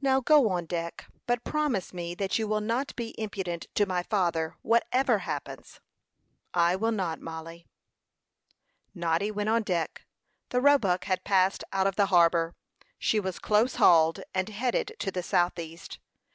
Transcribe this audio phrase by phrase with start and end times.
[0.00, 4.02] "Now go on deck; but promise me that you will not be impudent to my
[4.02, 5.78] father, whatever happens."
[6.54, 7.66] "I will not, Mollie."
[8.94, 10.06] Noddy went on deck.
[10.48, 12.54] The Roebuck had passed out of the harbor.
[12.98, 15.98] She was close hauled, and headed to the southeast.